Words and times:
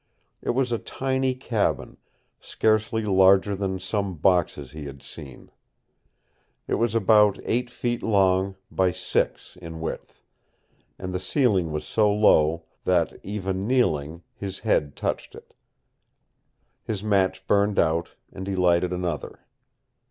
It 0.41 0.49
was 0.55 0.71
a 0.71 0.79
tiny 0.79 1.35
cabin, 1.35 1.97
scarcely 2.39 3.03
larger 3.05 3.55
than 3.55 3.77
some 3.77 4.15
boxes 4.15 4.71
he 4.71 4.85
had 4.85 5.03
seen. 5.03 5.51
It 6.67 6.73
was 6.73 6.95
about 6.95 7.37
eight 7.45 7.69
feet 7.69 8.01
long 8.01 8.55
by 8.71 8.93
six 8.93 9.55
in 9.57 9.79
width, 9.79 10.23
and 10.97 11.13
the 11.13 11.19
ceiling 11.19 11.71
was 11.71 11.85
so 11.85 12.11
low 12.11 12.65
that, 12.83 13.13
even 13.21 13.67
kneeling, 13.67 14.23
his 14.33 14.61
head 14.61 14.95
touched 14.95 15.35
it. 15.35 15.53
His 16.81 17.03
match 17.03 17.45
burned 17.45 17.77
out, 17.77 18.15
and 18.33 18.47
he 18.47 18.55
lighted 18.55 18.91
another. 18.91 19.45